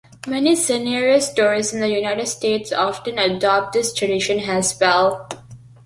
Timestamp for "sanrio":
0.55-1.21